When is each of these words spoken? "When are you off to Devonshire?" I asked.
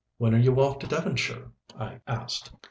"When 0.17 0.33
are 0.33 0.39
you 0.39 0.59
off 0.59 0.79
to 0.79 0.87
Devonshire?" 0.87 1.51
I 1.77 2.01
asked. 2.07 2.49